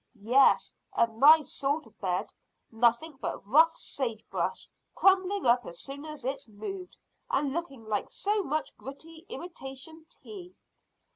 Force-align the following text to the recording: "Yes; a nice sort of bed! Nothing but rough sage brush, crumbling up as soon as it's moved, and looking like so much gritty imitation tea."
"Yes; 0.17 0.75
a 0.95 1.05
nice 1.05 1.53
sort 1.53 1.85
of 1.85 1.95
bed! 2.01 2.33
Nothing 2.71 3.19
but 3.21 3.45
rough 3.45 3.77
sage 3.77 4.27
brush, 4.31 4.67
crumbling 4.95 5.45
up 5.45 5.63
as 5.63 5.79
soon 5.79 6.05
as 6.05 6.25
it's 6.25 6.47
moved, 6.47 6.97
and 7.29 7.53
looking 7.53 7.85
like 7.85 8.09
so 8.09 8.41
much 8.41 8.75
gritty 8.77 9.27
imitation 9.29 10.07
tea." 10.09 10.55